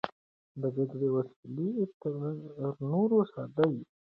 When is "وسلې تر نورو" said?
1.15-3.17